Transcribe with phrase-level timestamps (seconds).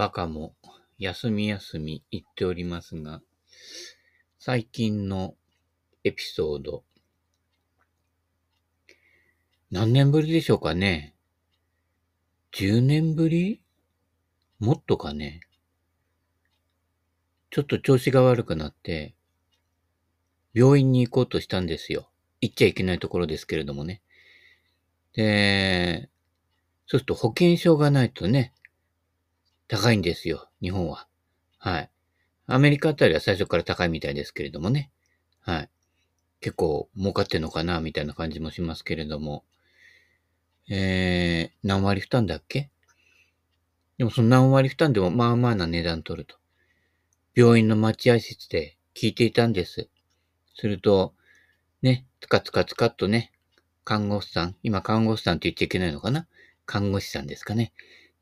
[0.00, 0.54] バカも
[0.98, 3.20] 休み休み言っておりますが、
[4.38, 5.34] 最近の
[6.04, 6.84] エピソード、
[9.70, 11.14] 何年ぶりでしょうかね
[12.52, 13.60] ?10 年ぶり？
[14.58, 15.42] もっとかね？
[17.50, 19.14] ちょっと調子が悪くなって、
[20.54, 22.08] 病院に行こうとしたんですよ。
[22.40, 24.00] 行っちゃいけないところですけれどもね。
[25.12, 26.08] で、
[26.86, 28.54] そうすると保険証がないとね、
[29.70, 31.06] 高いんですよ、日本は。
[31.58, 31.90] はい。
[32.48, 34.90] アメリカあたりは最初から高いみたいですけれどもね。
[35.42, 35.70] はい。
[36.40, 39.44] 結構儲かってんのかな、みたいな感じもしますけれども。
[40.68, 42.68] えー、何割負担だっけ？
[43.96, 46.34] でもその何割負担でもまあまあな値段取ると。
[47.36, 49.88] 病院の待合室で聞いていたんです。
[50.56, 51.14] すると、
[51.80, 53.30] ね、つかつかつかっとね、
[53.84, 56.26] 看護師さん、今看護師さんって言っちゃいけないのかな？
[56.66, 57.72] 看護師さんですかね。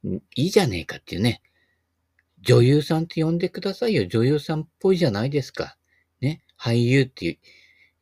[0.05, 1.43] いいじゃねえかっていうね。
[2.41, 4.07] 女優さんって呼んでくださいよ。
[4.07, 5.77] 女優さんっぽいじゃないですか。
[6.21, 6.43] ね。
[6.59, 7.39] 俳優っていう、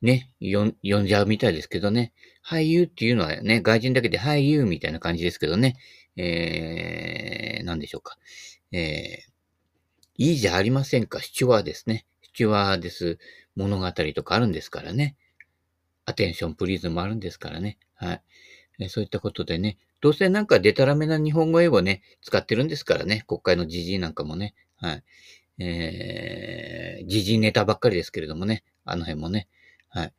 [0.03, 2.13] ね、呼んじゃうみたいですけどね。
[2.45, 5.77] 俳優っていうのはね、外人だけで俳優みたいな感じですけどね。
[6.17, 8.19] えー、なんでしょうか。
[8.73, 11.21] えー、いいじゃありませんか。
[11.21, 12.07] シチュワーですね。
[12.23, 13.19] シチュワーです
[13.55, 15.17] 物語とかあるんですからね。
[16.05, 17.79] アテンションプリーズもあるんですからね。
[17.95, 18.23] はい。
[18.89, 25.05] そういったことでね、どうせなんかデタラメな日本語英語ね、使ってるんですからね、国会の時事なんかもね、はい。
[25.59, 29.49] えー、時事ネタばっかりですけれどもね、あの辺もね、
[29.89, 30.13] はい。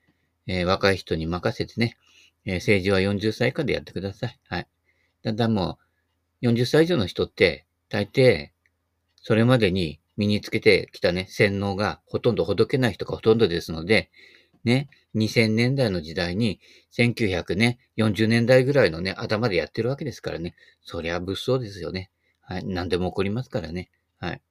[0.48, 1.98] えー、若い人に任せてね、
[2.46, 4.40] えー、政治は40歳以下でやってください。
[4.48, 4.68] はい。
[5.24, 5.78] だんだんも
[6.42, 8.50] う、40歳以上の人って、大抵、
[9.22, 14.10] それまでに身につけてきたね、洗脳がほとんどほどけない人がほとんどですので、
[14.68, 16.60] ね、2000年代の時代に、
[16.96, 20.56] 1900ね、40年代ぐらいのね、頭でやってるわけですからね。
[20.82, 22.12] そりゃ物騒ですよね。
[22.42, 22.66] はい。
[22.66, 23.90] 何でも起こりますからね。
[24.20, 24.42] はい。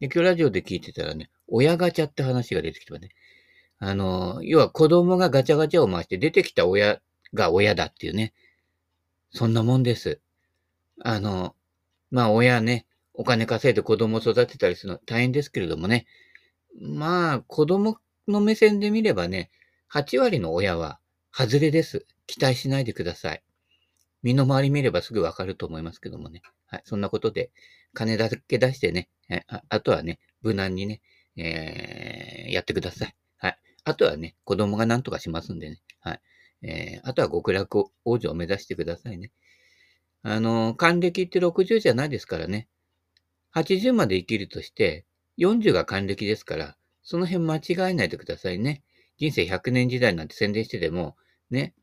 [0.00, 3.10] で、今日ラジオで聞いてたらね、親ガチャって話が出てきてね。
[3.78, 7.00] あの、要は子供がガチャガチャを回して出てきた親
[7.34, 8.32] が親だっていうね。
[9.30, 10.20] そんなもんです。
[11.02, 11.54] あの、
[12.10, 16.06] まあ親ね、お金稼いで子供を育てたりするの大変ですけれどもね。
[16.78, 17.98] まあ、子供
[18.30, 19.50] の目線で見ればね、
[19.92, 21.00] 8割の親は
[21.32, 22.06] 外れです。
[22.26, 23.42] 期待しないでください。
[24.22, 26.42] 身の回り見ればすぐわかると思いますけどもね。
[26.66, 26.82] はい。
[26.84, 27.50] そんなことで、
[27.94, 29.08] 金だけ出してね、
[29.48, 31.00] ああとはね、無難にね、
[31.36, 33.16] えー、やってください。
[33.38, 33.58] はい。
[33.84, 35.80] あとはね、子供が何とかしますんでね。
[36.00, 36.20] はい。
[36.62, 39.32] えー、あとは極楽王女を目指してくださいね。
[40.22, 42.68] あの、還暦って60じゃないですからね。
[43.54, 45.06] 80まで生きるとして、
[45.38, 46.76] 40が還暦ですから、
[47.10, 48.84] その辺間違えないでくださいね。
[49.18, 51.16] 人生100年時代なんて宣伝してても、
[51.50, 51.74] ね、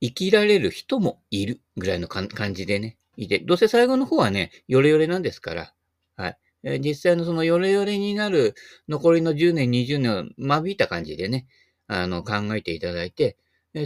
[0.00, 5.74] 生きられる人もいるぐらいの感じでね、いて、どうせ最後の方はね、ヨレヨレなんですから、
[6.16, 6.80] はい。
[6.80, 8.54] 実際のそのヨレヨレになる
[8.88, 11.46] 残りの10年、20年を間引いた感じでね、
[11.88, 13.36] あの、考えていただいて、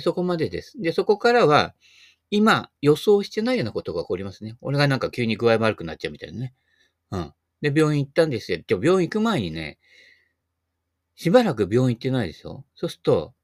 [0.01, 0.81] そこまでです。
[0.81, 1.75] で、そこからは、
[2.31, 4.57] 今、予想してないようなことが起こりますね。
[4.61, 6.55] 俺がなんか急に具合悪くなっちゃうみたいなね。
[7.11, 7.33] うん。
[7.65, 8.59] で、病院行ったんですよ。
[8.59, 9.79] で病院行く前にね、
[11.15, 13.35] しばらく病院行ってないでしょそうすると、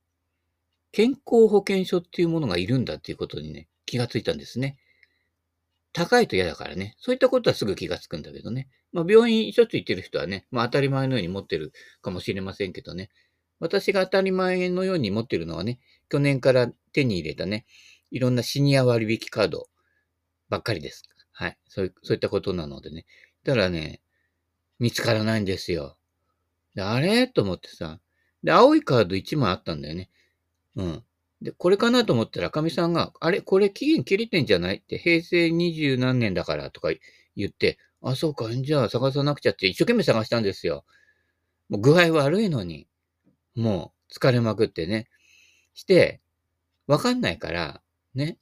[0.93, 4.77] 健康保険証っていうものがいるんだっていうことにね、気がついたんですね。
[5.95, 6.97] 高いと嫌だからね。
[6.99, 8.69] そういったことはすぐ気がつくんだけどね。
[8.93, 13.09] まあ、病院しょっちゅう行ってる人はね、まあ当たり前のように持ってるかもしれませんけどね。
[13.59, 17.65] 私が当たり前のように持ってるのはね、去年から手に入れたね、
[18.11, 19.71] いろんなシニア割引カード
[20.51, 21.05] ばっかりです。
[21.33, 21.59] はい。
[21.69, 23.07] そういそういったことなのでね。
[23.45, 24.03] だからね、
[24.81, 25.97] 見つからないんですよ。
[26.75, 27.29] で、あれ？
[27.29, 28.01] と思ってさ。
[28.43, 30.11] で、青いカード1枚あったんだよね。
[30.75, 31.05] うん。
[31.43, 33.43] で、これかなと思ったら、かみさんが、あれ？
[33.43, 34.77] これ期限切れてんじゃない？
[34.77, 36.89] って、平成二十何年だからとか
[37.37, 40.85] 言って、あ、そうか、じゃあ探さなくちゃって一生懸命探したんですよ。
[41.69, 42.89] もう具合悪いのに、
[43.55, 45.09] もう疲れまくってね。
[45.75, 46.21] して、
[46.87, 47.83] わかんないから、
[48.15, 48.39] ね。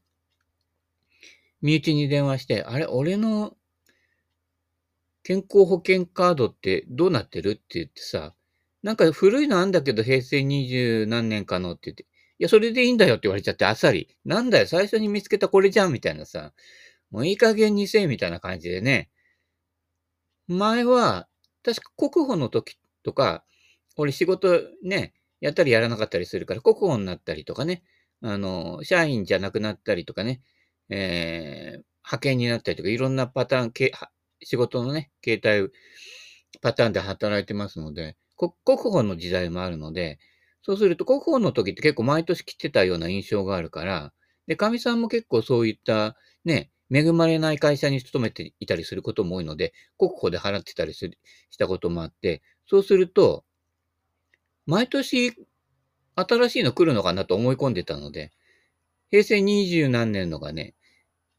[1.61, 3.57] 身内に電話して、あれ、俺の
[5.29, 7.51] 健康保険カードってどうなってる？
[7.51, 8.33] って言ってさ、
[8.83, 12.07] なんか古いのあんだけど平成二十何年かのって言って、い
[12.39, 14.09] や、それでいいんだよって言われちゃって、あっさり。
[14.25, 16.55] なんだよ、最初に見つけたこれじゃんみたいなさ、
[17.11, 19.11] もういい加減にせえみたいな感じでね。
[20.47, 21.29] 前は、
[21.63, 23.45] 確か国保の時とか、
[23.97, 27.83] 俺仕事ね、やったりやらなかったりするから、国保になったりとかね、
[28.23, 30.41] あの、社員じゃなくなったりとかね、
[30.89, 33.73] えー、派遣になったりとか、いろんなパターン、
[34.43, 35.69] 仕事のね、形態、
[36.61, 40.19] パターンで働いてますので、国保の時代もあるので、
[40.63, 44.13] そうすると国保の時って結構毎年来てたような印象があるから、
[44.47, 51.19] で、神さんも結構そういったね、恵まれない会社に勤めていたりすることも多いので、国庫で払ってたりする
[51.51, 53.45] したこともあって、そうすると、
[54.67, 55.35] 毎年
[56.15, 58.33] 新しいの来るのかなと思い込んでたので、
[59.11, 60.75] 平成二十何年のがね、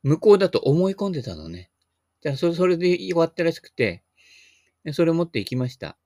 [0.04, 1.69] 向こうだと思い込んでたのね。
[2.21, 4.04] じゃあ、それ、で終わったらしくて、
[4.94, 5.98] それを持って行きました。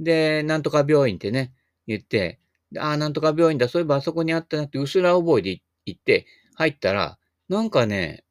[0.00, 1.52] で、なんとか病院ってね、
[1.86, 2.40] 言って、
[2.78, 7.18] ああ、なんとか病院だ、そういえばあそこにあったなって、薄ら覚えで行って、入ったら、
[7.48, 8.24] なんかね、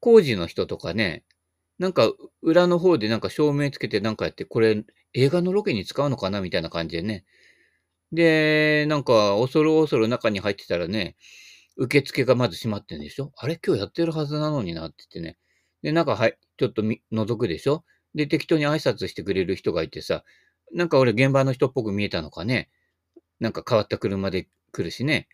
[0.00, 1.24] 工事の人とかね、
[1.78, 2.12] なんか
[2.42, 6.40] 裏の方でなんか照明つけてなんかやって、これ映画のロケに使うのかな？
[6.40, 7.24] みたいな感じでね。
[8.12, 11.16] で、なんか恐る恐る中に入ってたらね、
[11.76, 13.32] 受付がまず閉まってんでしょ？
[13.36, 13.58] あれ？
[13.64, 15.38] 今日やってるはずなのになって言ってね。
[15.82, 17.84] で、中はい、ちょっとみ覗くでしょ？
[18.14, 20.24] で、適当に挨拶してくれる人がいてさ、
[20.72, 22.68] なんか俺現場の人っぽく見えたのかね？
[23.40, 25.28] なんか変わった車で来るしね。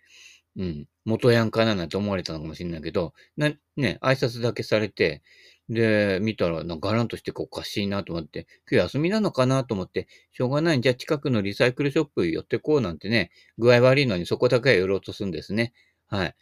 [0.56, 0.86] うん。
[1.04, 5.22] 元ヤンかななんて思われたのかもしれないけど、な、ね、挨拶だけされて、
[5.68, 9.64] で、見たら、なんかガランとしておかしいなと思って、今日休みなのかな？
[9.64, 15.72] と思って、しょうがないんじゃ近くのリサイクルショップ寄ってこうなんてね、具合悪いのにそこだけは寄ろうとするんですね。
[16.06, 16.34] はい。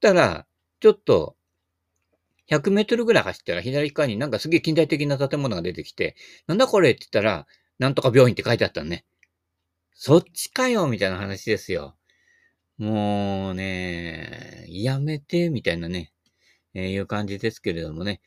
[0.00, 0.46] たら、
[0.80, 1.36] ちょっと、
[2.50, 6.16] 100メートルぐらい走ったら左側になんかすげえ近代的な建物が出てきて、
[6.46, 7.46] なんだこれって言ったら、
[7.78, 9.04] なんとか病院って書いてあったのね。
[9.94, 11.96] そっちかよみたいな話ですよ。
[12.78, 16.12] もうね、やめて、みたいなね、
[16.74, 18.20] えー、いう感じですけれどもね、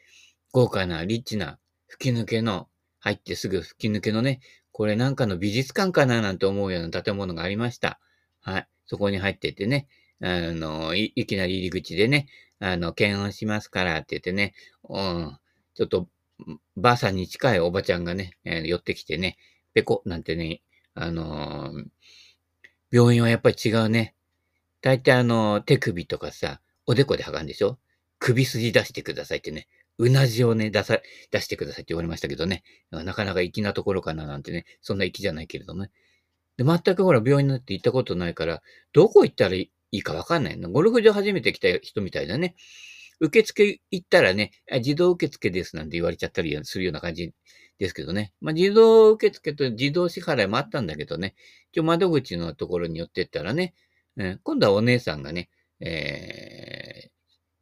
[0.51, 2.67] 豪華な、リッチな、吹き抜けの、
[2.99, 4.39] 入ってすぐ吹き抜けのね、
[4.71, 7.99] これなんかの美術館かななんて思うような建物がありました。
[8.41, 8.67] はい。
[8.87, 9.87] そこに入っててね、
[10.21, 12.27] あの、いいきなり入り口でね、
[12.59, 14.53] あの、検温しますからって言ってね、
[14.87, 15.37] うん、
[15.75, 16.07] ちょっと、
[16.77, 19.37] ばあさんに近いおばちゃんがね、えー、寄ってきてね、
[19.73, 20.61] ペコなんてね、
[20.93, 21.85] あのー、
[22.91, 24.15] 病院はやっぱり違うね。
[24.81, 27.77] 大体あの、手首とかさ、おでこで剥がんでしょ？
[28.17, 29.67] 首筋出してくださいってね。
[29.97, 32.63] うなじをね、出さ、出してくださいって言われましたけどね。
[32.89, 34.65] なかなか粋なところかななんてね。
[34.81, 35.91] そんな粋じゃないけれどもね。
[36.57, 38.61] で、全くほら、病院なって行ったことないから、
[38.93, 39.71] どこ行ったらい？
[39.91, 40.69] いいかわかんないの。
[40.69, 42.55] ゴルフ場初めて来た人みたいだね。
[43.19, 47.33] 受付行ったらね、自動受付ですなんて言われちゃったりするような感じ
[47.77, 48.33] ですけどね。
[48.39, 51.35] まあ、自動受付と自動支払いもあったんだけどね。
[51.71, 53.73] 一応窓口のところに寄ってったらね、
[54.15, 55.49] うん、今度はお姉さんがね、
[55.81, 57.09] えー、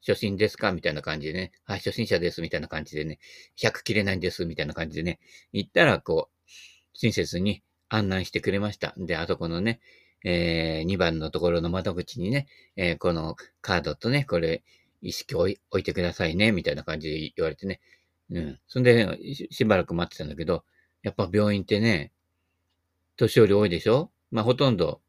[0.08, 1.52] 初心ですかみたいな感じでね。
[1.66, 2.42] はい、初心者です。
[2.42, 3.20] みたいな感じでね。
[3.58, 4.46] 100切れないんです。
[4.46, 5.20] みたいな感じでね。
[5.54, 6.50] 行ったら、こう、
[6.94, 8.94] 親切に案内してくれました。
[8.98, 9.80] で、あそこのね、
[10.24, 14.64] えー、2番のところの窓口にね、えー、このカードとね、これ、
[15.02, 17.80] 意識置い置いてくださいね、みたいな感じで言われてね。
[18.32, 18.60] うん。
[18.68, 19.20] そんで、
[19.52, 20.64] しばらく待ってたんだけど、
[21.04, 22.12] やっぱ病院ってね、
[23.16, 24.12] 年寄り多いでしょ？
[24.32, 25.02] まあ、ほとんど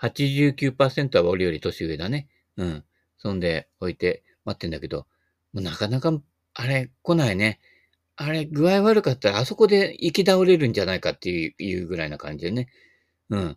[0.00, 2.28] 89%は俺より年上だね。
[2.56, 2.84] うん。
[3.16, 5.06] そんで置いて待ってんだけど、
[5.52, 6.12] もうなかなか、
[6.54, 7.58] あれ来ないね。
[8.16, 12.68] あれ、具合悪かったらあそこで行き倒れるんじゃないかっていうぐらいな感じでね。
[13.30, 13.56] うん。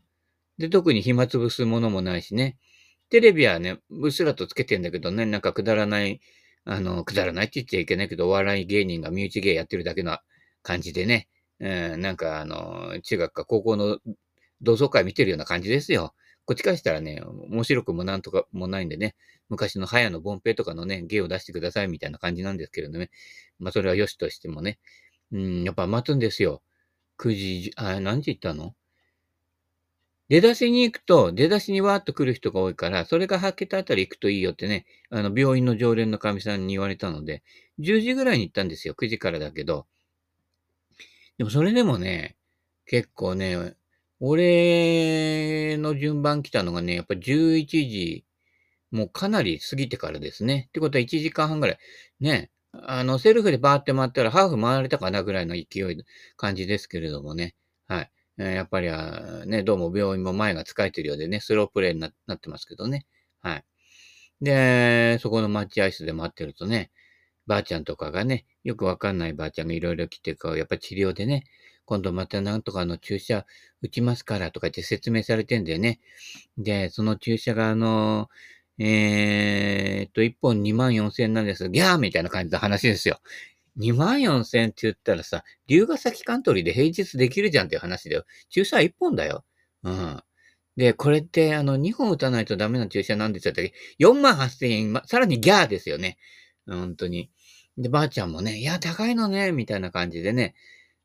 [0.57, 2.57] で、特に暇つぶすものもないしね。
[3.09, 6.19] テレビはね、うっすらとつけてんだけどね、なんかくだらない、
[6.65, 10.17] あの、くだらないって言っちゃいけないけど、お笑い芸人が身内芸やってるだけの
[10.63, 11.29] 感じでね。
[11.59, 13.99] うん、なんかあの、中学か高校の
[14.61, 16.13] 同窓会見てるような感じですよ。
[16.45, 19.15] こっちからしたらね、面白くもなんとかもないんでね、
[19.49, 23.09] 昔の早野凡平とかのね、芸を出してくださいみたいな感じなんですけれどね。
[23.59, 24.79] まあ、それは良しとしてもね。
[25.31, 26.61] うん、やっぱ待つんですよ。
[27.17, 28.75] 9時、あ、何時行ったの？
[30.29, 37.43] 出だしに行くと、出だしにわーっと来る人が多いから、それが吐けたあたり行くといいよってね、あの、病院の常連の神さんに言われたので、
[37.79, 38.93] 10時ぐらいに行ったんですよ。
[38.93, 39.87] 9時からだけど。
[41.37, 42.35] でもそれでもね、
[42.85, 43.75] 結構ね、
[44.19, 48.25] 俺の順番来たのがね、やっぱ11時、
[48.91, 50.65] もうかなり過ぎてからですね。
[50.69, 51.77] ってことは1時間半ぐらい。
[52.19, 52.51] ね。
[52.73, 56.03] あの、セルフでバーって回ったらハーフ回れたかなぐらいの勢い、
[56.37, 57.55] 感じですけれどもね。
[57.87, 58.11] はい。
[58.37, 63.05] やっぱりは、ね、どうも病院も前が使えてるようでね、スロープレイになってますけどね。
[63.41, 63.65] はい。
[64.41, 66.91] で、そこの待合室で待ってるとね、
[67.47, 71.45] ばあちゃんとかがね、よくわかんないばあちゃんがいろいろ来て、こう、やっぱ治療でね、
[71.85, 73.45] 今度またなんとかの注射
[73.81, 75.99] 打ちますからとかって説明されてんだよね。
[76.57, 78.29] で、その注射があの、
[78.77, 81.69] えー、っと、1本2万4千円なんです。
[81.69, 83.19] ギャーみたいな感じの話ですよ。
[83.79, 88.25] 2万4千円って言ったらさ、龍ヶ崎カントリーで平日できるじゃんっていう話だよ。
[88.49, 89.45] 注射1本だよ。
[89.83, 90.23] うん。
[90.77, 96.17] で、これって、あの、2本打たないとダメな注射なんですよって、4万8千円、まさらにギャーですよね。
[96.67, 97.31] 本当に。
[97.77, 100.55] で、ばあちゃんもね、いや、高いのね、みたいな感じでね、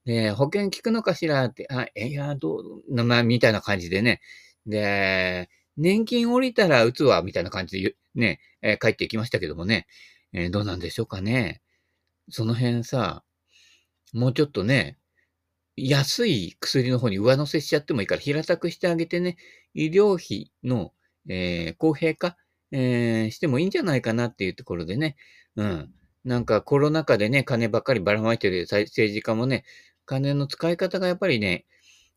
[0.05, 4.21] で、保険効くのかしらって、あ、いや、どう、まあ、みたいな感じでね。
[4.67, 9.87] で、年金降りたら打つわ、みたいな感じでね、えー、帰ってきましたけどもね。
[10.35, 11.62] えー、どうなんでしょうかね。
[12.33, 13.25] その辺さ、
[14.15, 14.99] もうちょっとね、
[15.77, 19.37] 安い薬の方に上乗せしちゃってもいいから、平たくしてあげてね、
[19.75, 20.93] 医療費の、
[21.29, 22.37] えー、公平化、
[22.73, 25.17] えー、してもいいんじゃないかなっていうところでね、
[25.57, 25.95] うん。
[26.25, 29.65] なんかコロナ禍でね、金ばっかりばらまいてる政治家もね、
[30.07, 31.67] 金の使い方がやっぱりね、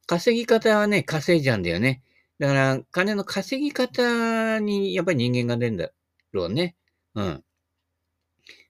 [0.08, 2.04] 稼ぎ方はね、稼いじゃうんだよね。
[2.40, 5.92] だから、金の稼ぎ方にやっぱり人間が出るんだ
[6.34, 6.76] ろうね。
[7.16, 7.45] うん。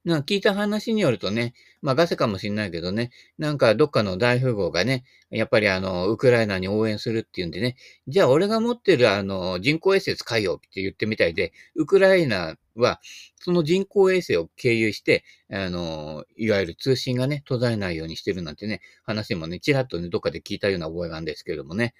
[0.05, 3.09] なんか聞いた話によるとね、まあガセかもしんないけどね、
[3.39, 7.75] なんかどっかの大富豪がね、やっぱりあの、ウクライナに応援するっていうんでね、
[8.07, 13.01] じゃあ俺が持ってるあの、人工衛星使いよって言ってみたいで、ウクライナは、
[13.41, 21.95] その人工衛星を経由して、あの、いわゆる通信がね、途絶えないようにしてるなんてね、話もね、ちらっとね、どっかで聞いたような覚えがあるんですけれどもね、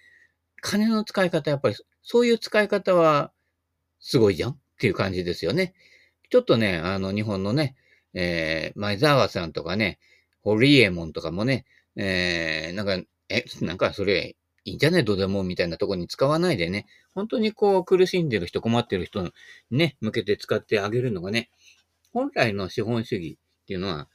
[0.62, 3.31] 金の使い方、やっぱり、そういう使い方は、
[4.00, 4.51] すごいじゃん？
[4.51, 5.74] っていう感じですよね。
[6.31, 7.75] ちょっとね、あの、日本のね、
[8.15, 10.00] えー、前澤さんとかね、
[10.41, 12.98] ホリエモンとかもね、えー、なんか、
[13.29, 14.36] え、なんかそれ、
[14.67, 15.03] いいんじゃね？
[15.03, 19.31] どうでもみたいなとこに使わないでね、本当にこう苦しんでる人、困ってる人に
[19.69, 21.51] ね、向けて使ってあげるのがね、
[22.12, 24.07] 本来の資本主義っていうのは、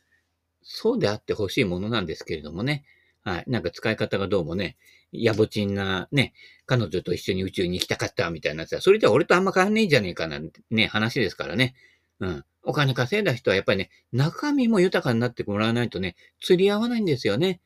[0.62, 2.85] そうであってほしいものなんですけれどもね。
[3.23, 3.45] はい。
[3.47, 4.76] なんか使い方がどうもね、
[5.12, 6.33] やぼちんなね、
[6.66, 10.40] 彼女と一緒に宇宙に行きたかったみたいなさ、それじゃ俺とあんま変わんねえんじゃねえかな
[10.71, 11.75] ね、話ですからね。
[12.19, 12.45] うん。
[12.62, 17.61] お金稼いだ人はやっぱりね、中身も豊かになってもらわないとね、釣り合わないんですよね。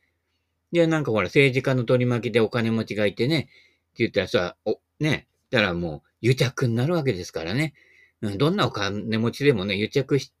[0.71, 3.49] で、なんかほら、政治家の取り巻きでお金持ちがいてね、って
[3.97, 7.73] 言ったらさ、お、ね、だからもう癒着になるわけですからね。
[8.21, 10.31] うん、どんなお金持ちでもね、癒着し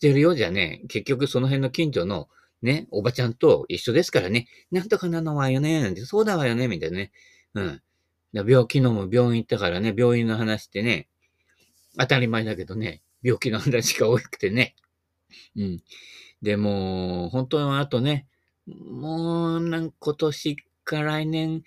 [0.00, 2.28] てるようじゃね、結局その辺の近所の
[2.62, 7.12] ね、おばちゃんと一緒ですからね、なんとかなのわよね、なんて、そうだわよね、みたいなね。
[7.54, 7.82] うん。
[8.32, 11.08] 病、昨日も病院行ったからね、病院の話ってね、
[11.98, 14.76] 当たり前だけどね、病気の話が多くてね。
[15.56, 15.82] うん。
[16.42, 18.28] でも、本当はあとね、
[18.68, 21.64] もう、なん今年か来年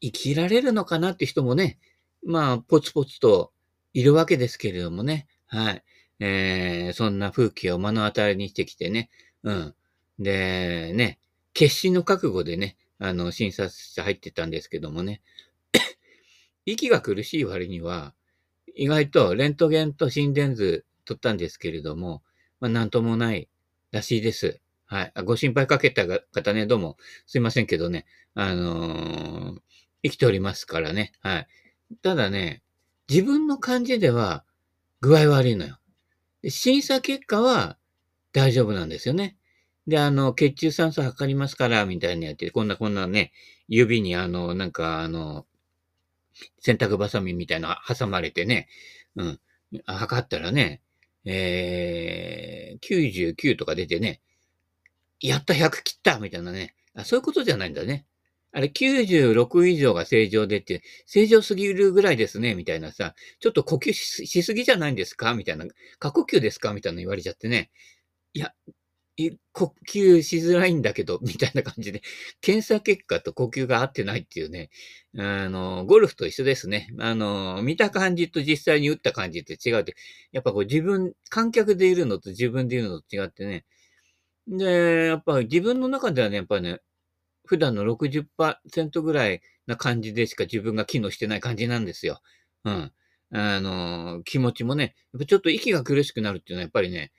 [0.00, 1.80] 生きられるのかなって人もね、
[2.24, 3.52] まあ、ポツポツと
[3.92, 5.26] いるわけですけれどもね。
[5.46, 5.84] はい。
[6.20, 9.10] えー、そんな風景を目の当たりにしてきてね。
[9.42, 9.74] うん。
[10.20, 11.18] で、ね、
[11.54, 15.22] 決心の覚悟でね、あの、診察室入ってたんですけどもね。
[16.66, 18.14] 息が苦しい割には、
[18.74, 22.22] 意外とレントゲンと心電図取ったんですけれども、
[22.60, 23.48] まあ、なんともない
[23.92, 24.60] らしいです。
[24.86, 25.12] はい。
[25.24, 29.60] ご心配かけた方ね、どうもすいませんけどね、あのー、
[30.02, 31.12] 生きておりますからね。
[31.20, 31.46] はい。
[32.02, 32.62] ただね、
[33.08, 34.44] 自分の感じでは
[35.00, 35.78] 具合悪いのよ。
[36.48, 37.78] 審査結果は
[38.32, 39.36] 大丈夫なんですよね。
[39.86, 43.32] で、あの、血中酸素測りますから、みたいにやって、こんなこんなね、
[43.68, 45.46] 指にあの、なんかあの、
[46.60, 48.68] 洗濯バサミみたいな挟まれてね、
[49.16, 49.40] うん、
[49.86, 50.82] 測ったらね、
[51.24, 54.20] えー、99とか出てね、
[55.20, 57.04] やった100切ったみたいなねあ。
[57.04, 58.06] そういうことじゃないんだね。
[58.52, 65.34] あれ96以上が正常でって、正常すぎるぐらいですね、みたいなさ、ちょっと呼吸しすぎじゃないんですか？
[65.34, 65.66] みたいな、
[65.98, 66.72] 過呼吸ですか？
[66.72, 67.70] みたいな言われちゃってね。
[68.32, 68.54] いや、
[69.52, 72.02] 呼吸しづらいんだけど、 みたいな感じで、
[72.40, 74.70] 検査結果と呼吸が合ってないっていうね、
[75.16, 76.88] あの、ゴルフと一緒ですね。
[76.98, 79.94] あの、見た感じと実際に打った感じって違うって、
[80.32, 83.64] やっぱこう自分、観客でいるのと自分でいるのと違ってね。
[84.48, 86.80] で、やっぱ自分の中ではね、やっぱね、
[87.46, 92.20] 普段の60%ぐらいな感じでしか自分が機能してない感じなんですよ。
[92.64, 92.92] うん。
[93.32, 97.12] あの、気持ちもね、やっぱちょっと息が苦しくなるっていうのはやっぱりね、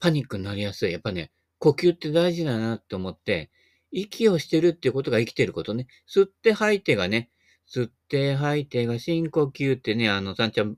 [0.00, 0.92] パニックになりやすい。
[0.92, 3.50] やっぱね、呼吸って大事だなって思って、
[3.90, 5.86] 息をしてるっていうことが生きてることね。
[6.08, 7.30] 吸って吐いてがね、
[7.68, 10.76] 吸って吐いてが深呼吸ってね、あの、さんちゃん、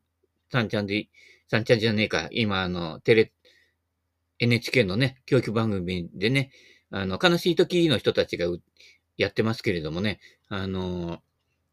[0.53, 1.09] さんちゃんで、
[1.49, 2.29] さんちゃんじゃねえか。
[2.31, 3.33] 今、あの、テレ、
[4.39, 6.51] NHK のね、教育番組でね、
[6.91, 8.47] あの、悲しい時の人たちが
[9.17, 11.21] やってますけれどもね、あの、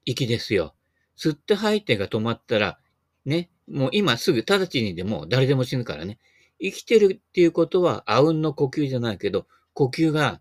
[0.06, 0.76] 息ですよ。
[1.18, 2.80] 吸って吐いてが止まったら、
[3.26, 6.20] ね、もう今すぐ直ちにでも誰でも死ぬからね。
[6.64, 10.40] 生きてるっていうことは、あうんの呼吸じゃないけど、呼吸が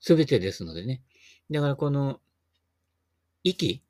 [0.00, 1.02] 全てですのでね。
[1.50, 2.20] だからこの、
[3.42, 3.82] 息？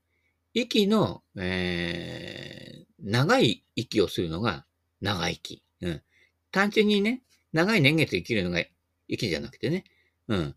[0.55, 4.65] 息の、えー、長い息をするのが
[5.01, 5.63] 長生き。
[5.83, 6.03] うん。
[6.51, 8.65] 単純にね、長い年月生きるのが
[9.07, 9.85] 息じゃなくてね。
[10.29, 10.55] うん。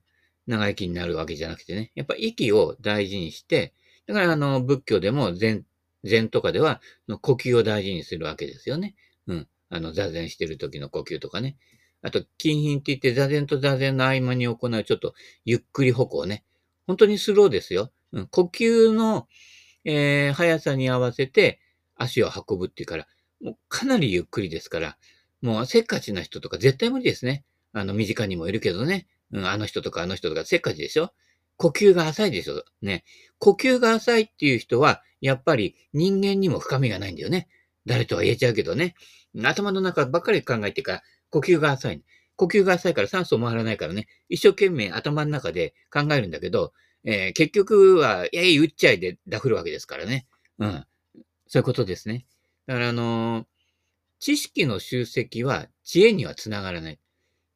[0.47, 1.91] 長生きになるわけじゃなくてね。
[1.95, 3.73] やっぱ息を大事にして、
[4.07, 5.65] だからあの、仏教でも禅、
[6.03, 6.81] 禅とかでは、
[7.21, 8.95] 呼吸を大事にするわけですよね。
[9.27, 9.47] うん。
[9.73, 11.57] あの、座禅してる時の呼吸とかね。
[12.03, 15.15] あと、筋品って言って座禅と座禅の合間に行うちょっと
[15.45, 16.43] ゆっくり歩行ね。
[16.85, 17.91] 本当にスローですよ。
[18.11, 19.27] うん、呼吸の、
[19.83, 21.59] えー、速さに合わせて
[21.95, 23.07] 足を運ぶっていうから、
[23.41, 24.97] もうかなりゆっくりですから、
[25.41, 27.43] もうせっかちな人とか絶対無理ですね。
[27.71, 29.07] あの、身近にもいるけどね。
[29.31, 31.11] うん、あの人とかあの人とかせっかちでしょ
[31.57, 33.03] 呼吸が浅いでしょね。
[33.39, 37.47] 呼吸が浅いっていう人は、やっぱり人間にも深みがないんだよね。
[37.85, 38.95] 誰とは言えちゃうけどね。
[39.43, 42.03] 頭の中ばっかり考えてから、呼吸が浅い。
[42.35, 44.07] 呼吸が浅いから酸素回らないからね。
[44.29, 46.73] 一生懸命頭の中で考えるんだけど、
[47.03, 50.25] えー、結局は、えい、打っちゃいでダフるわけですからね。
[50.59, 50.85] うん。
[51.47, 52.25] そういうことですね。
[52.65, 53.45] だからあのー、
[54.19, 56.99] 知識の集積は知恵にはつながらない。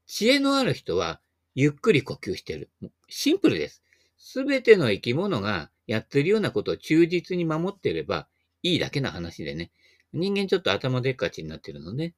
[0.05, 1.21] 知恵のある人は
[1.55, 2.69] ゆっくり呼吸してる。
[3.07, 3.83] シンプルです。
[4.17, 8.27] すべての生き物がやってるようなことを忠実に守っていれば
[8.63, 9.71] いいだけの話でね。
[10.13, 12.13] 人間ちょっと頭でっかちになってるので。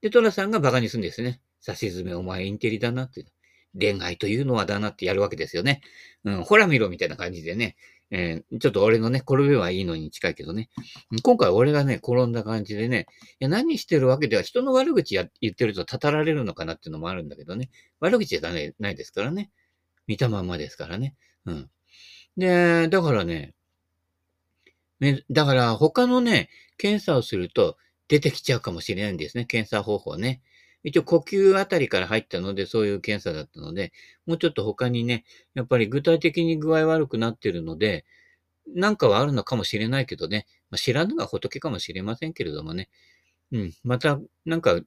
[0.00, 1.40] で、トラさんがバカにするんですね。
[1.60, 3.26] さしずめお前インテリだなって。
[3.78, 5.82] 恋愛というのはだなってやるわけですよね。
[6.24, 7.76] うん、ほら見ろみたいな感じでね。
[8.10, 10.70] えー、ちょっと俺のね、転べばいいのに近いけどね。
[11.22, 13.06] 今回俺がね、転んだ感じでね、
[13.38, 17.70] いや何してるわけでは人の悪口や言ってるとたたられるのかなっていうのもあるんだけどね。
[18.00, 19.50] 悪口じゃないないですからね。
[20.06, 21.16] 見たままですからね。
[21.44, 21.70] うん。
[22.38, 23.54] で、だからね、
[25.00, 27.76] ね、だから他のね、検査をすると
[28.08, 29.44] 出てきちゃうかもしれないんですね。
[29.44, 30.42] 検査方法ね。
[30.84, 33.92] 一応呼吸あたりから入ったので、そういう検査だったので、
[34.26, 35.24] もうちょっと他にね、
[35.54, 38.04] やっぱり具体的に具合悪くなってるので、
[38.74, 42.88] なんかはあるのかもしれないけどね、まあ、知らぬが仏かもしれませんけれどもね、
[43.52, 44.80] うん、また、なんか、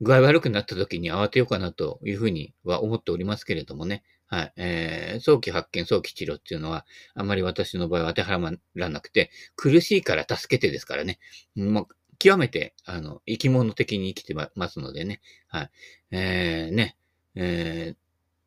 [0.00, 4.02] 具合悪くなった時に慌てようかなというふうには思っておりますけれどもね。
[4.28, 4.52] はい。
[4.56, 11.18] えー、早期発見、早期治療っていうのは、あまり私の場合は当てはまらなくて、苦しいから助けてですからね。
[11.54, 11.86] もう、
[12.18, 15.20] 極めて、あの、生き物的に生きてますのでね。
[15.48, 15.70] はい。
[16.10, 16.96] えー、ね。
[17.34, 17.94] え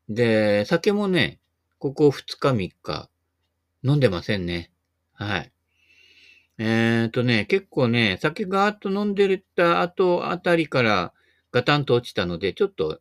[0.10, 1.40] ー、で、酒もね、
[1.78, 3.10] ここ2日3日、
[3.84, 4.72] 飲んでませんね。
[5.14, 5.52] はい。
[6.58, 11.14] えーとね、結構ね、酒がーっと飲んでた後あたりから
[11.54, 13.00] ガタンと落ちたので、ちょっと、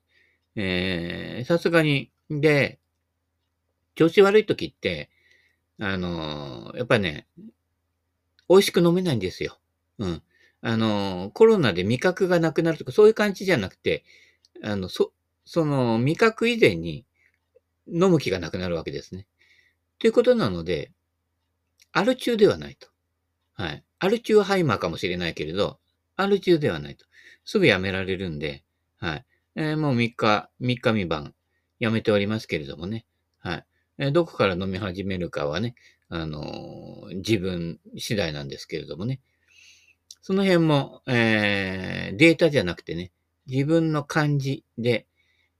[0.54, 2.78] えー、さすがに、で、
[3.94, 5.10] 調子悪い時って、
[5.80, 7.26] あのー、やっぱね、
[8.48, 9.58] 美味しく飲めないんですよ。
[9.98, 10.22] うん。
[10.60, 14.04] あの、コロナで味覚がなくなるとか、そういう感じじゃなくて、
[14.62, 15.12] あの、そ、
[15.44, 17.06] その味覚以前に
[17.86, 19.26] 飲む気がなくなるわけですね。
[19.98, 20.92] ということなので、
[21.92, 22.88] アル中ではないと。
[23.54, 23.84] はい。
[23.98, 25.80] アル中ハイマーかもしれないけれど、
[26.16, 27.06] アル中ではないと。
[27.44, 28.64] すぐやめられるんで、
[28.98, 29.26] はい。
[29.56, 31.34] えー、もう3日、3日未晩、
[31.78, 33.04] やめておりますけれどもね。
[33.38, 33.64] はい。
[33.98, 35.74] え、どこから飲み始めるかはね、
[36.08, 39.20] あの、自分次第なんですけれどもね。
[40.22, 43.12] その辺も、えー、データじゃなくてね、
[43.46, 45.06] 自分の感じで、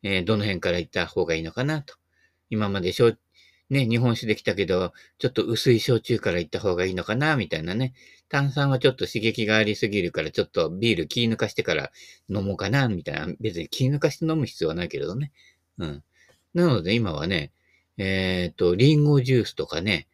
[0.02, 1.94] えー、どの辺から行った方がいいのかなと。
[2.50, 3.18] 今まで焼、
[3.70, 7.94] ね、日本酒できたけど、ちょっと薄い焼酎から行った方がいいのかな、みたいなね。
[8.28, 11.90] 炭酸はちょっと刺激がありすぎるから、ちょっとビール気抜かしてから
[12.28, 13.26] 飲もうかな、みたいな。
[13.40, 15.32] 別に気抜かして飲む必要はないけれどね。
[15.78, 16.04] うん。
[16.54, 17.52] なので今はね、
[17.96, 20.06] えっ、と、リンゴジュースとかね、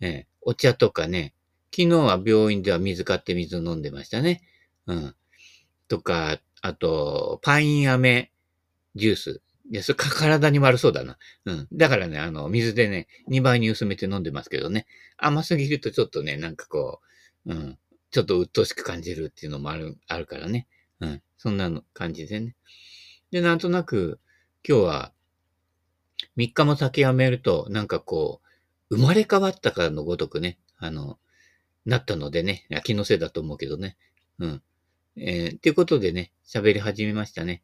[0.00, 1.34] えー、お茶とかね、
[1.70, 4.42] 昨日は病院では水買って水飲んでましたね。
[4.86, 5.14] うん。
[5.88, 8.32] とか、あと、パイン飴
[8.94, 9.42] ジュース。
[9.70, 11.18] いや、それか体に悪そうだな。
[11.44, 11.68] うん。
[11.72, 14.86] だからね、あの、水でね、2倍に薄めて飲んでますけどね。
[15.18, 17.00] 甘すぎるとちょっとね、なんかこ
[17.44, 17.78] う、うん。
[18.10, 20.66] ちょっと鬱陶しく感じるっていうのもある、あるからね。
[21.00, 21.22] うん。
[21.36, 22.56] そんなの感じでね。
[23.30, 24.20] で、なんとなく、
[24.66, 25.12] 今日は、
[26.36, 28.40] 3日も酒やめると、なんかこ
[28.90, 31.18] う、生まれ変わったからのごとくね、あの、
[31.84, 33.96] なったのでね、気のせいだと思うけどね。
[34.38, 34.62] うん。
[35.16, 37.62] えー、っていうことでね、喋り始めましたね。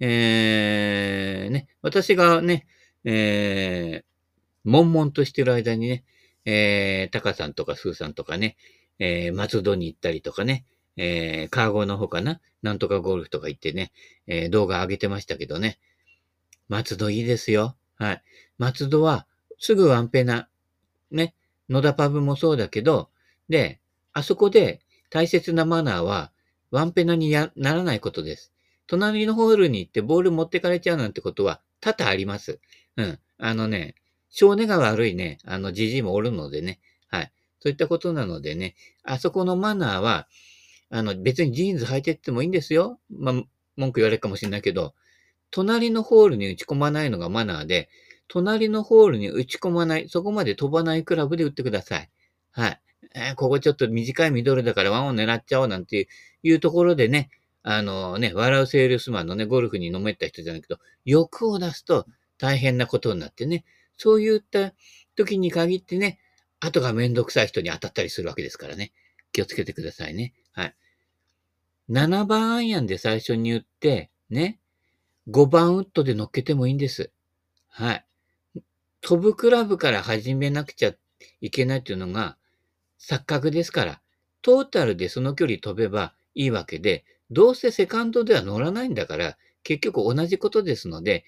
[0.00, 2.66] えー、ね、私がね、
[3.04, 6.04] えー、悶々としてる間にね、
[6.44, 8.56] えー、タカさんとかスーさんとかね、
[8.98, 10.64] えー、松戸に行ったりとかね、
[10.96, 13.92] えー、カーゴの方かななんとかゴルフとか行ってね、
[14.26, 15.78] えー、動画上げてましたけどね。
[16.68, 17.76] 松戸いいですよ。
[17.96, 18.22] はい。
[18.58, 19.26] 松戸は、
[19.58, 20.48] すぐワンペナ、
[21.10, 21.34] ね、
[21.68, 23.10] 野田パブもそうだけど、
[23.48, 23.80] で、
[24.12, 24.80] あそこで
[25.10, 26.32] 大切なマナーは、
[26.70, 28.52] ワンペナにならないことです。
[28.86, 32.60] 隣のホールに行ってボール持ってかれちゃうなんてことは多々あります。
[32.96, 33.18] うん。
[33.38, 33.94] あのね、
[34.28, 36.80] 性根が悪いね、あの、じじいもおるのでね。
[37.08, 37.32] はい。
[37.60, 40.28] そういったことなのでね、あそこのマナーは、
[40.90, 42.98] あの、別にジーンズ履いてってもいいんですよ。
[43.10, 43.34] まあ、
[43.76, 44.94] 文句言われるかもしれないけど、
[45.54, 47.88] 隣のホールに打ち込まないのがマナーで、
[48.26, 52.10] 隣のホールに打ち込まない、そこまで飛ばないクラブで打ってください。
[52.50, 52.80] はい。
[53.14, 56.08] えー、ここちょっと短いミドルだからワンを狙っちゃおうなんて
[56.42, 57.30] いうところでね、
[57.62, 62.04] あのね、笑うセールスマンのね、ゴルフに飲めった人じゃないけど、欲を出すと
[62.36, 63.64] 大変なことになってね、
[63.96, 64.72] そういった
[65.14, 66.18] 時に限ってね、
[66.58, 68.90] 後がめんどくさい人に当たったりするわけですからね。
[69.30, 70.34] 気をつけてくださいね。
[70.52, 70.74] はい。
[71.90, 74.58] 7番アイアンで最初に打って、ね、
[75.28, 77.10] 5番ウッドで乗っけてもいいんです。
[77.68, 78.04] はい。
[79.00, 80.92] 飛ぶクラブから始めなくちゃ
[81.40, 82.36] いけないっていうのが
[82.98, 84.00] 錯覚ですから、
[84.42, 91.24] トータルでその距離飛べばいいわけで、どうせセカンドでは乗らないんだから、結局同じことですので、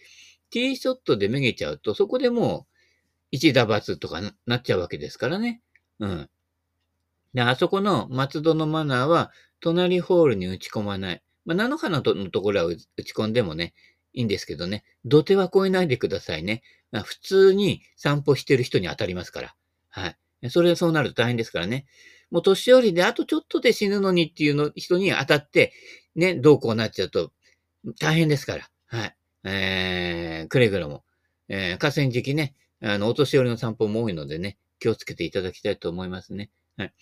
[0.51, 2.75] ティーショットでめげちゃうと、そこでもう
[3.31, 5.61] 一打罰とかなっちゃうわけですからね。
[5.99, 6.31] うん。
[7.35, 11.23] で、あそこの松戸のマナーは、隣ホールに打ち込まない。
[11.47, 13.73] まあ、菜の花のところは打ち込んでもね、
[14.13, 16.63] いいんですけどね、土手は越えないでくださいね。
[16.91, 19.55] まあ、普通に散歩してる人に当たりますから。
[19.89, 20.51] はい。
[20.51, 21.87] それはそうなると大変ですからね。
[22.31, 25.73] もう年寄りであとちょっとで死ぬのにっていうの人に当たって、
[26.15, 27.33] ね、どうこうなっちゃうと
[28.01, 28.71] 大変ですから。
[28.87, 29.17] はい。
[29.45, 31.05] えー、くれぐれも。
[31.49, 36.51] えー、河川敷ね、あの、お年寄りの散歩も多いのでね、気をつけていただきたいと思いますね。
[36.77, 36.93] はい。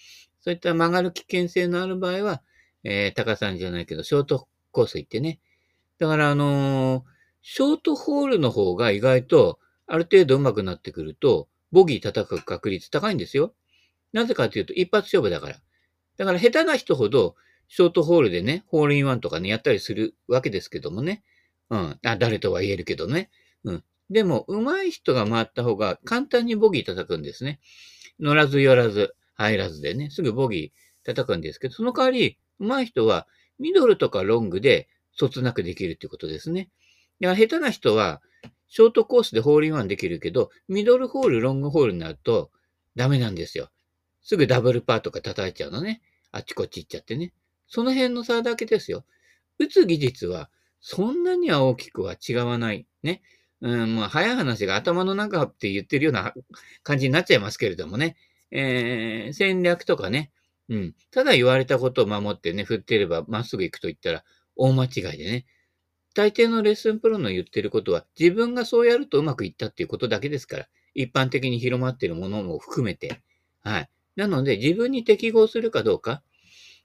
[0.40, 2.42] そういった曲がる危険性のある場合は、
[2.84, 5.40] えー、高さんじゃないけど、ショートコース行ってね。
[5.98, 7.02] だから、あのー、
[7.42, 13.54] ショートホールの方が意外と、ある程度上手くなってくると、ボギー叩く確率高いんですよ。
[14.12, 15.56] なぜかというと、一発勝負だから。
[16.16, 17.34] だから下手な人ほど、
[17.68, 21.24] ショートホールでね、ホールインワンとかね、やったりするわけですけどもね。
[21.70, 21.98] うん。
[22.04, 23.30] あ、誰とは言えるけどね。
[23.64, 23.84] うん。
[24.10, 27.60] でも、上手い人が回った方が簡単にボギー叩くんですね。
[28.20, 33.26] 乗らず寄らず、入らずでね、すぐボギー叩くんですけど、その代わり、上手い人は、
[33.58, 36.70] ミドルとかロングで、そつなくできるってことですね。
[37.20, 38.20] だから下手な人は、
[38.68, 42.50] ショートコースでホールインワンできるけど、ミドルホール、ロングホールになると、
[42.96, 43.70] ダメなんですよ。
[44.22, 46.02] すぐダブルパーとか叩いちゃうのね。
[46.32, 47.32] あっちこっち行っちゃってね。
[47.68, 49.04] その辺の差だけですよ。
[49.58, 52.86] 打つ技術は、そんなには大きくは違わない。
[53.02, 53.22] ね。
[53.60, 56.34] うん、まあ、早い話が頭の中って言ってるような
[56.82, 58.16] 感じになっちゃいますけれどもね。
[58.50, 60.30] えー、戦略とかね。
[60.68, 60.94] うん。
[61.10, 64.24] ただ言われたことを守ってね、振ってればまっすぐ行くと言ったら
[64.56, 65.46] 大間違いでね。
[66.14, 70.68] 大抵のレッスンプロの言ってることは、自分がそうやるとうまくいったっていうことだけですから。
[70.94, 73.20] 一般的に広まっているものも含めて。
[73.62, 73.90] はい。
[74.14, 76.22] なので、自分に適合するかどうか。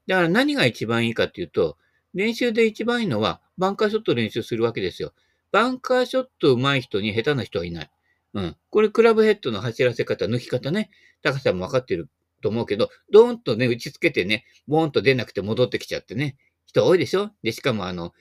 [0.07, 1.77] だから何が一番いいかっていうと、
[2.15, 5.13] 練習で一番いいのは、バンカーショット練習するわけですよ。
[5.51, 7.91] バンカーショット上手い人に下手な人はいない。
[8.33, 8.55] うん。
[8.71, 10.89] これ、クラブヘッドの走らせ方、抜き方ね。
[11.21, 12.09] 高さも分かってる
[12.41, 16.37] と思うけど、ドーンとね、打ちつけてね、ボーンと出なくて戻ってきちゃってね。
[16.65, 17.31] 人多いでしょ？
[17.43, 18.13] で、しかもあの、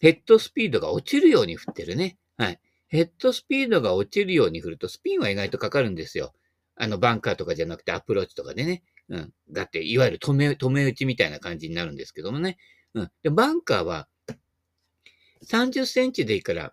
[0.00, 2.16] ヘッドスピードが落ちるように振ってるね。
[2.36, 2.60] はい。
[2.88, 6.32] ヘッドスピードが落ちるように振ると、スピンは意外とかかるんですよ。
[6.76, 8.82] あの、バンカーとかじゃなくてアプローチとかでね。
[9.10, 9.32] うん。
[9.50, 12.56] だって、いわゆる止め、止め打ちみたいな感じになるんですけどもね。
[12.94, 13.10] うん。
[13.22, 14.08] で、バンカーは、
[15.46, 16.72] 30センチでいいから、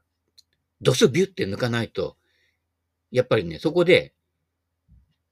[0.81, 2.17] ドスビュって抜かないと、
[3.11, 4.13] やっぱりね、そこで、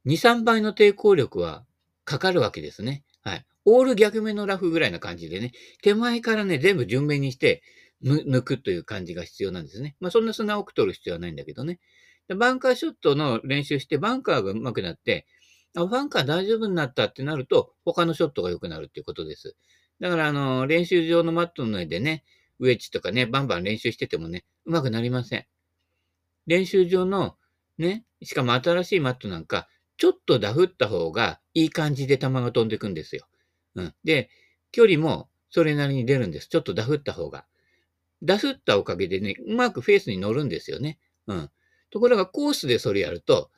[0.06, 1.66] 2、3倍の抵抗力は
[2.04, 3.04] かかるわけですね。
[3.22, 3.46] はい。
[3.66, 7.64] オール逆目のラフぐらいな感じでね、手前からね、全部順目にして、
[8.04, 9.96] 抜くという感じが必要なんですね。
[10.00, 11.80] まあ、そんな砂多く取る必要はないんだけどね。
[12.38, 15.26] バンカーショットの練習して、バンカーが上手くなって、
[15.76, 19.56] あ、バンカー大丈夫になったってなると、他のショットが良くなるっていうことです。
[20.00, 22.24] だから、あの、練習場のマットの上でね、
[22.60, 25.46] ウェッジとかね、バンバン練習しててもね、うまくなりません。
[26.48, 27.38] 練習場の
[27.78, 33.28] ね、しかも新しいマットなんか、ちょっとダフった方がいい感じで球が飛んでくんですよ。
[33.76, 33.94] うん。
[34.04, 34.30] で、
[34.72, 36.50] 距離もそれなりに出るんです。
[36.50, 37.46] ちょっとダフった方が。
[38.24, 41.00] ダフったおかげでね、うまくフェースに乗るんですよね。
[41.28, 41.50] うん。
[41.92, 43.52] ところがコースでそれやると、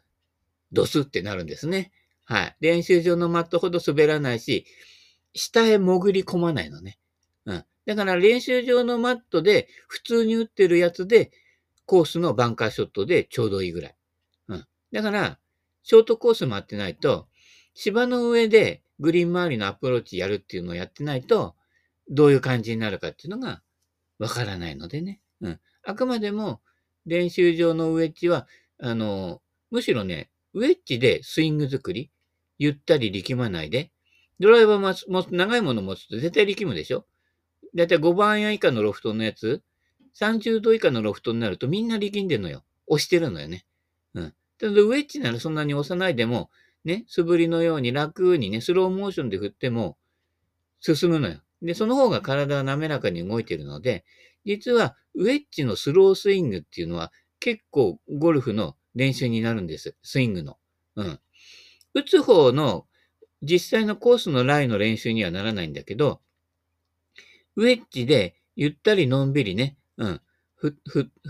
[0.72, 1.92] ドスってなるんですね。
[2.26, 2.56] はい。
[2.60, 4.66] 練習場のマットほど滑らないし、
[5.34, 7.00] 下へ潜り込まないのね。
[7.46, 7.66] うん。
[7.86, 11.32] だから練習場のマットで普通に打ってるやつで、
[11.86, 13.96] コースのバンカーショットでちょうどいいぐらい。
[14.50, 14.66] うん。
[14.92, 15.40] だから、
[15.88, 17.30] ショートコース回ってないと、
[17.74, 21.56] 芝の上でグリーン周りのアプローチやるっていうのをやってないと、
[22.10, 23.62] どういう感じになるかっていうのが
[24.20, 25.22] わからないのでね。
[25.40, 25.60] うん。
[25.86, 26.60] あくまでも
[27.06, 28.48] 練習場のウェッジは、
[28.82, 32.12] あの、むしろね、ウェッジでスイング作り、
[32.58, 33.94] ゆったり力まないで、
[34.42, 37.06] ドライバーも長いもの持つと絶対力むでしょ？
[37.74, 39.64] だいたい5番や以下のロフトのやつ、
[40.20, 42.66] 30度以下のロフトになるとみんな力んでるのよ。
[42.88, 43.66] 押してるのよね。
[44.60, 46.50] ただウェッジならそんなに押さないでも、
[46.84, 49.98] ね、素振りのように楽にね、スローモーションで振っても
[50.80, 51.42] 進むのよ。
[51.62, 54.06] で、その方が体は滑らかに動いてるので、
[54.46, 59.96] 実はウェッジのスロースイングっていうのは結構ゴルフの練習になるんです。
[60.02, 60.58] スイングの。
[60.96, 61.20] うん。
[61.94, 62.86] 打つ方の
[63.42, 66.22] 実際のコースのライの練習にはならないんだけど、
[67.56, 70.22] ウェッジでゆったりのんびりね、うん、
[70.56, 70.78] 振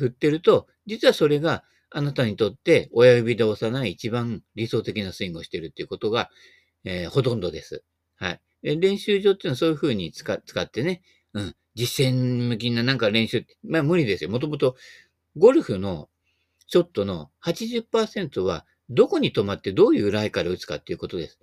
[0.06, 6.30] ってると、実はそれがあなたにとって親指で押さない一番理想的なスイングをしているっていうことが、
[6.84, 7.84] えー、ほとんどです。
[8.17, 8.41] はい。
[8.63, 11.02] 練習場っていうのはそういう風に使使ってね、
[11.34, 14.30] うん、実践向きななんか練習、まあ無理ですよ。
[14.30, 14.76] もともと、
[15.38, 16.10] ゴルフの
[16.67, 21.39] ショットの80%は、どこに止まってどういうライから打つかっていうことです。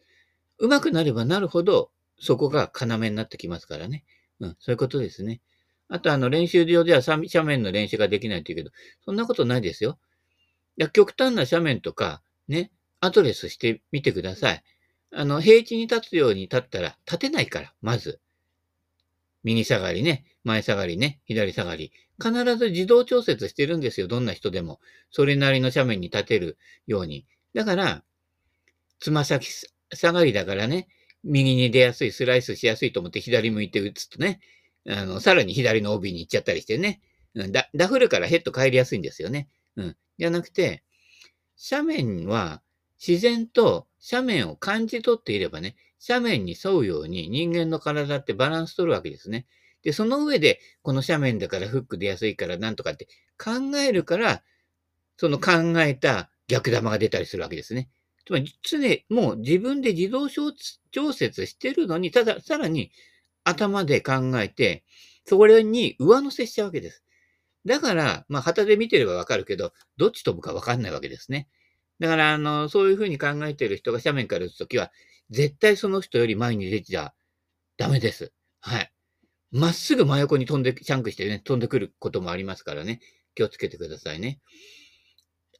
[0.58, 4.04] 上手くなればなるほど、そこが要になってきますからね。
[4.40, 5.40] うん、そういうことですね。
[5.88, 9.98] あと、あの、練習場では斜面の練習ができないって言うけど、そんなことないですよ。
[10.76, 14.64] や極端な斜面とか、ね、アドレスしてみてください。
[15.12, 18.20] あの、平地に立つように立ったら、立てないから、まず。
[19.44, 21.92] 右下がりね、前下がりね、左下がり。
[22.22, 24.80] 必ず自動調節してるんですよ、どんな人でも。
[25.10, 27.26] それなりの斜面に立てるように。
[27.54, 28.02] だから、
[28.98, 29.48] つま先
[29.92, 30.88] 下がりだからね、
[31.22, 34.40] 右に出やすい、スライスしやすいと思って左向いて打つとね、
[34.88, 37.00] あの、さらに左の帯に行っちゃったりしてね、
[37.34, 39.48] うん、ダフルからヘッド帰りやすいんですよね。
[39.76, 39.96] うん。
[40.18, 40.82] じゃなくて、
[41.70, 42.62] 斜面は
[43.06, 49.46] 自然と斜面を感じ取っていればね、斜面に沿うように人間の体ってバランス取るわけですね。
[49.82, 53.06] で、その上で、この斜面だからフック出やすいからなんとかって
[53.38, 54.42] 考えるから、
[55.16, 57.88] その考えた逆玉が出たりするわけですね。
[58.26, 58.78] つまり、常、
[59.14, 62.90] もう自分で自動調節してるのに、ただ、さらに
[63.44, 64.84] 頭で考えて、
[65.26, 67.03] それに上乗せしちゃうわけです。
[67.66, 71.48] だから、まあ、旗で見てればわかるけど、どっち飛ぶかわかんないわけですね。
[72.00, 74.90] だから、あの、そういうふうに考えている人が斜面から打つときは、
[75.30, 77.14] 絶対その人より前に出ちゃ
[77.76, 78.32] ダメです。
[78.60, 78.92] はい。
[79.50, 83.00] まっすぐ真横に飛んで、シャンクしてね、飛んでくることもありますからね。
[83.34, 84.40] 気をつけてくださいね。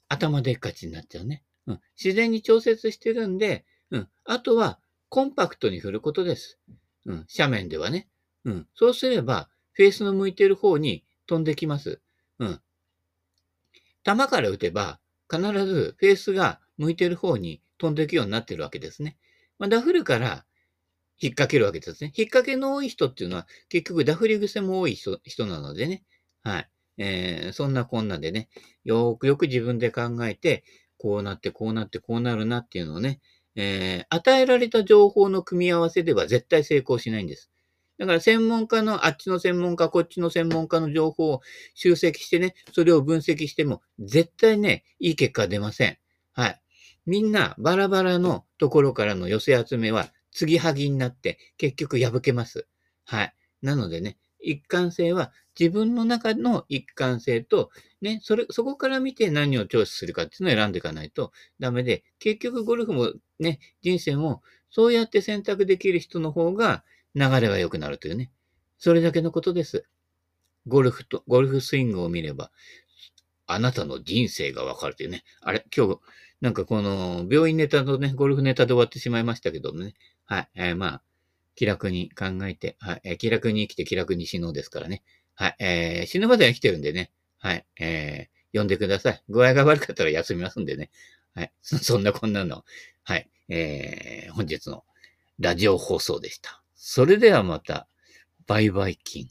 [0.09, 1.45] 頭でっかちになっちゃうね。
[1.67, 1.81] うん。
[1.97, 4.09] 自然に調節してるんで、うん。
[4.25, 6.59] あとは、コンパクトに振ることです。
[7.07, 7.27] うん。
[7.37, 8.09] 斜面ではね。
[8.45, 8.69] うん。
[8.75, 12.01] そうすれば、フェースの向いてる方に飛んできます。
[12.39, 12.61] うん。
[14.05, 19.17] 球から打てば、必ずフェースが向いてる方に飛んでいくようになってるわけですね。
[19.59, 20.45] まあ、ダフるから
[21.21, 22.13] 引っ掛けるわけですね。
[22.17, 26.05] 引っ掛けの多い人っていうのは結局ダフり癖も多い人人なのでね。
[26.43, 26.71] はい。
[26.97, 28.49] えー、そんなこんなでね、
[28.85, 30.65] よくよく自分で考えて、
[30.99, 33.21] こうなってこうなってこうなるなっていうのをね、
[33.57, 37.51] えー、与えられた情報の組み合わせでは絶対成功しないんです。
[37.99, 41.41] だから専門家の、あっちの専門家、こっちの専門家の情報を
[41.75, 45.99] 集積してね、それを分析しても、絶対ね、いい結果出ません。
[46.33, 46.61] はい。
[47.07, 52.67] みんなバラバラのところからの寄せ集めは、継ぎはぎになって結局破けます。
[53.05, 53.35] はい。
[53.63, 57.71] なのでね、一貫性は自分の中の一貫性と、
[58.03, 68.31] ね、それ、そこから見て何をチョイスするかっていうのを選んでいかないとダメで、結局ゴルフもね、人生もそうやって選択できる人の方が流れが良くなるというね。
[68.79, 69.85] それだけのことです。
[70.67, 72.51] ゴルフと、ゴルフスイングを見れば、
[73.47, 75.25] あなたの人生がわかるというね。
[75.41, 75.65] あれ？
[75.75, 76.01] 今日、
[76.41, 79.95] なんかこの、病院ネタとね、ゴルフネタで終わってしまいましたけどもね。
[80.25, 80.49] はい。
[80.55, 81.03] えー、まあ、
[81.55, 83.01] 気楽に考えて、はい。
[83.05, 85.03] えー、気楽に生きて気楽に死のうですからね。
[85.35, 85.57] はい。
[85.59, 87.13] えー、死ぬまでは生きてるんでね。
[87.39, 87.67] はい。
[87.79, 89.23] えー、呼んでください。
[89.29, 90.91] 具合が悪かったら休みますんでね。
[91.35, 91.53] はい。
[91.63, 92.65] そ んなこんなの。
[93.05, 93.29] はい。
[93.49, 94.85] えー、本日の
[95.39, 96.64] ラジオ放送でした。
[96.87, 97.89] それではまた、
[98.47, 99.29] バイバイキン。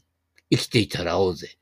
[0.50, 1.56] 生きていたら会おうぜ。